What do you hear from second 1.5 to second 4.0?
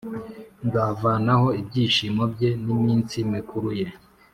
ibyishimo bye n’iminsi mikuru ye,